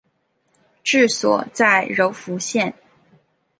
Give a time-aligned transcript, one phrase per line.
[0.83, 2.73] 治所在柔服县。